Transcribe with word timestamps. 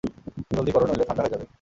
জলদি 0.51 0.71
করো 0.71 0.85
নইলে 0.87 1.05
ঠাণ্ডা 1.07 1.23
হয়ে 1.23 1.33
যাবে। 1.33 1.45